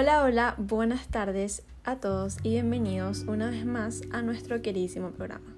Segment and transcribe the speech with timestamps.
[0.00, 5.56] Hola, hola, buenas tardes a todos y bienvenidos una vez más a nuestro queridísimo programa.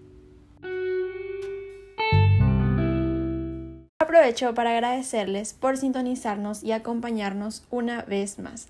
[3.99, 8.69] Aprovecho para agradecerles por sintonizarnos y acompañarnos una vez más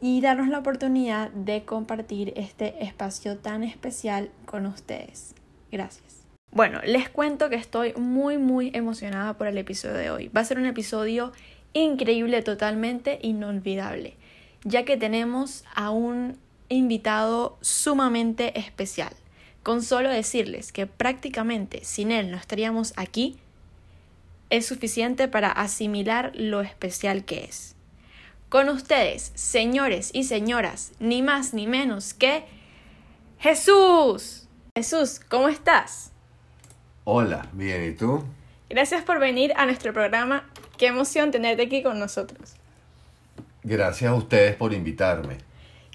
[0.00, 5.36] y darnos la oportunidad de compartir este espacio tan especial con ustedes.
[5.70, 6.26] Gracias.
[6.50, 10.26] Bueno, les cuento que estoy muy muy emocionada por el episodio de hoy.
[10.26, 11.30] Va a ser un episodio
[11.72, 14.16] increíble, totalmente inolvidable,
[14.64, 19.12] ya que tenemos a un invitado sumamente especial.
[19.62, 23.38] Con solo decirles que prácticamente sin él no estaríamos aquí,
[24.48, 27.76] es suficiente para asimilar lo especial que es.
[28.48, 32.44] Con ustedes, señores y señoras, ni más ni menos que
[33.38, 34.48] Jesús.
[34.74, 36.10] Jesús, ¿cómo estás?
[37.04, 38.24] Hola, bien, ¿y tú?
[38.68, 40.48] Gracias por venir a nuestro programa.
[40.78, 42.54] Qué emoción tenerte aquí con nosotros.
[43.62, 45.38] Gracias a ustedes por invitarme.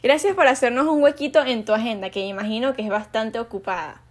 [0.03, 4.01] Gracias por hacernos un huequito en tu agenda, que imagino que es bastante ocupada.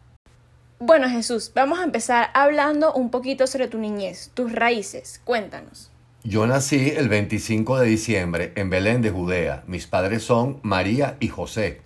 [0.81, 5.21] Bueno, Jesús, vamos a empezar hablando un poquito sobre tu niñez, tus raíces.
[5.25, 5.91] Cuéntanos.
[6.25, 9.63] Yo nací el 25 de diciembre en Belén de Judea.
[9.67, 11.81] Mis padres son María y José.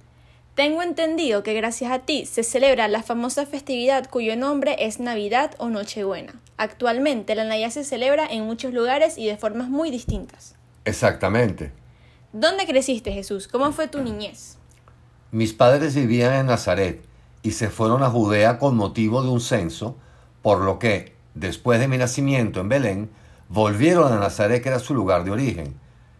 [0.54, 5.54] Tengo entendido que gracias a ti se celebra la famosa festividad cuyo nombre es Navidad
[5.58, 6.34] o Nochebuena.
[6.56, 10.56] Actualmente la Navidad se celebra en muchos lugares y de formas muy distintas.
[10.88, 11.72] Exactamente.
[12.32, 13.48] ¿Dónde creciste, Jesús?
[13.48, 14.58] ¿Cómo fue tu niñez?
[15.30, 17.04] Mis padres vivían en Nazaret
[17.42, 19.96] y se fueron a Judea con motivo de un censo,
[20.42, 23.10] por lo que, después de mi nacimiento en Belén,
[23.50, 25.74] Volvieron a Nazaret, que era su lugar de origen.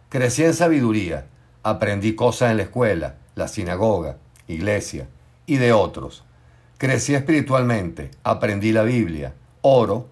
[0.09, 1.27] Crecí en sabiduría,
[1.61, 5.07] aprendí cosas en la escuela, la sinagoga, iglesia
[5.45, 6.23] y de otros.
[6.79, 10.09] Crecí espiritualmente, aprendí la Biblia, oro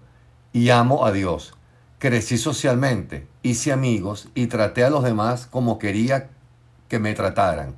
[0.52, 1.54] y amo a Dios.
[1.98, 6.28] Crecí socialmente, hice amigos y traté a los demás como quería
[6.88, 7.76] que me trataran.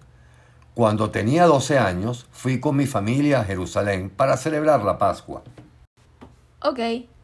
[0.75, 5.43] Cuando tenía 12 años, fui con mi familia a Jerusalén para celebrar la Pascua.
[6.63, 6.79] Ok,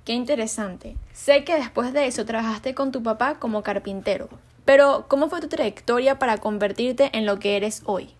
[0.06, 0.96] Qué interesante.
[1.12, 4.28] Sé que después de eso trabajaste con tu papá como carpintero,
[4.64, 8.10] pero ¿cómo fue tu trayectoria para convertirte en lo que eres hoy?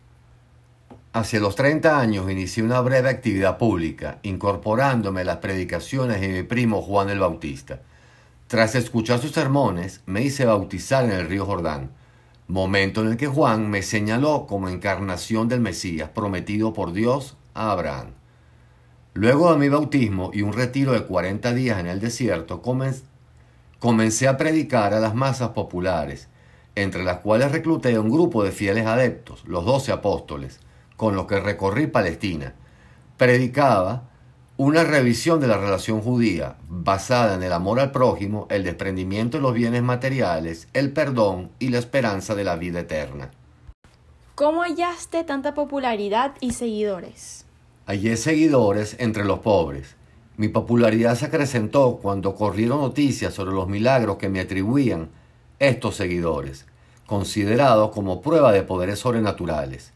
[1.12, 6.42] Hacia los 30 años inicié una breve actividad pública, incorporándome a las predicaciones de mi
[6.42, 7.78] primo Juan el Bautista.
[8.48, 11.90] Tras escuchar sus sermones, me hice bautizar en el río Jordán,
[12.46, 17.72] momento en el que Juan me señaló como encarnación del Mesías prometido por Dios a
[17.72, 18.12] Abraham.
[19.14, 22.62] Luego de mi bautismo y un retiro de 40 días en el desierto,
[23.80, 26.28] comencé a predicar a las masas populares,
[26.76, 30.60] entre las cuales recluté a un grupo de fieles adeptos, los doce apóstoles,
[30.96, 32.54] con los que recorrí Palestina.
[33.16, 34.10] Predicaba
[34.58, 39.42] una revisión de la relación judía, basada en el amor al prójimo, el desprendimiento de
[39.42, 43.30] los bienes materiales, el perdón y la esperanza de la vida eterna.
[44.34, 47.44] ¿Cómo hallaste tanta popularidad y seguidores?
[47.86, 49.94] Hallé seguidores entre los pobres.
[50.38, 55.10] Mi popularidad se acrecentó cuando corrieron noticias sobre los milagros que me atribuían
[55.58, 56.64] estos seguidores,
[57.06, 59.92] considerados como prueba de poderes sobrenaturales.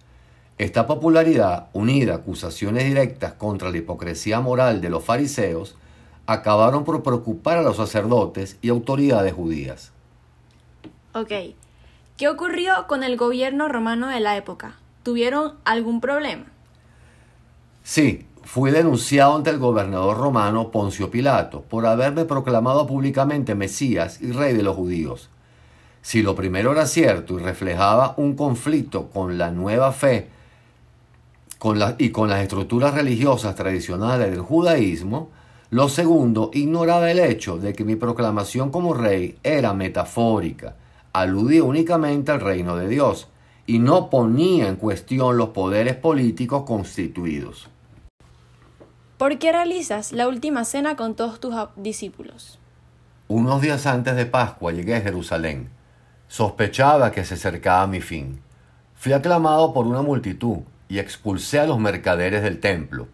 [0.61, 5.75] Esta popularidad, unida a acusaciones directas contra la hipocresía moral de los fariseos,
[6.27, 9.91] acabaron por preocupar a los sacerdotes y autoridades judías.
[11.15, 11.33] Ok,
[12.19, 14.77] ¿qué ocurrió con el gobierno romano de la época?
[15.03, 16.45] ¿Tuvieron algún problema?
[17.83, 24.33] Sí, fui denunciado ante el gobernador romano Poncio Pilato por haberme proclamado públicamente Mesías y
[24.33, 25.31] rey de los judíos.
[26.03, 30.29] Si lo primero era cierto y reflejaba un conflicto con la nueva fe
[31.99, 35.29] y con las estructuras religiosas tradicionales del judaísmo,
[35.69, 40.77] lo segundo ignoraba el hecho de que mi proclamación como rey era metafórica,
[41.13, 43.29] aludía únicamente al reino de Dios
[43.67, 47.69] y no ponía en cuestión los poderes políticos constituidos.
[49.19, 52.59] ¿Por qué realizas la última cena con todos tus discípulos?
[53.29, 55.69] Unos días antes de Pascua llegué a Jerusalén.
[56.27, 58.41] Sospechaba que se acercaba mi fin.
[58.95, 60.61] Fui aclamado por una multitud
[60.91, 63.09] y expulsé a los mercaderes del templo.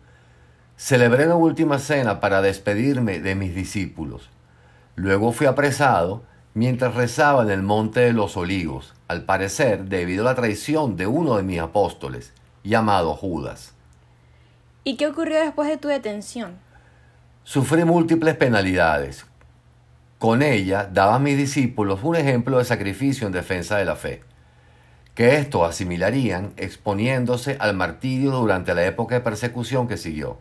[0.77, 4.31] Celebré la última cena para despedirme de mis discípulos.
[4.97, 6.25] Luego fui apresado
[6.55, 11.07] mientras rezaba en el monte de los olivos, al parecer debido a la traición de
[11.07, 12.33] uno de mis apóstoles,
[12.65, 13.75] llamado Judas.
[14.83, 16.59] ¿Y qué ocurrió después de tu detención?
[17.45, 19.27] Sufrí múltiples penalidades.
[20.19, 24.23] Con ella daba a mis discípulos un ejemplo de sacrificio en defensa de la fe,
[25.17, 30.39] que esto asimilarían exponiéndose al martirio durante la época de persecución que siguió.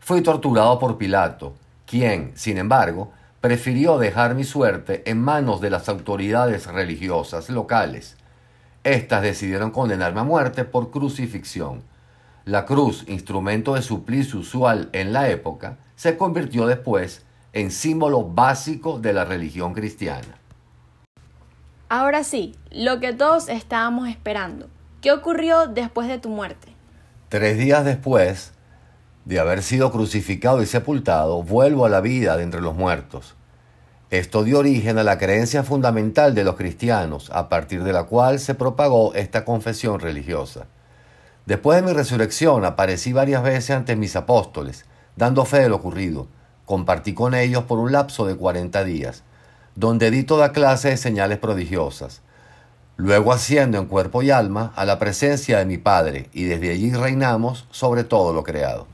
[0.00, 1.54] Fui torturado por Pilato,
[1.86, 8.16] quien, sin embargo, prefirió dejar mi suerte en manos de las autoridades religiosas locales.
[8.82, 11.84] Estas decidieron condenarme a muerte por crucifixión.
[12.44, 17.22] La cruz, instrumento de suplicio usual en la época, se convirtió después
[17.52, 20.41] en símbolo básico de la religión cristiana.
[21.94, 24.70] Ahora sí, lo que todos estábamos esperando.
[25.02, 26.74] ¿Qué ocurrió después de tu muerte?
[27.28, 28.54] Tres días después
[29.26, 33.34] de haber sido crucificado y sepultado, vuelvo a la vida de entre los muertos.
[34.08, 38.40] Esto dio origen a la creencia fundamental de los cristianos, a partir de la cual
[38.40, 40.68] se propagó esta confesión religiosa.
[41.44, 44.86] Después de mi resurrección aparecí varias veces ante mis apóstoles,
[45.16, 46.26] dando fe de lo ocurrido.
[46.64, 49.24] Compartí con ellos por un lapso de cuarenta días,
[49.74, 52.22] donde di toda clase de señales prodigiosas.
[52.96, 56.92] Luego asciendo en cuerpo y alma a la presencia de mi Padre, y desde allí
[56.92, 58.86] reinamos sobre todo lo creado.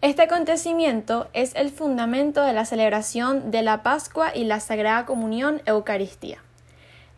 [0.00, 5.62] Este acontecimiento es el fundamento de la celebración de la Pascua y la Sagrada Comunión
[5.66, 6.38] Eucaristía,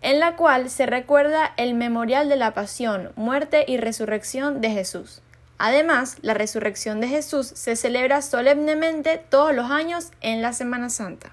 [0.00, 5.22] en la cual se recuerda el memorial de la pasión, muerte y resurrección de Jesús.
[5.58, 11.32] Además, la resurrección de Jesús se celebra solemnemente todos los años en la Semana Santa.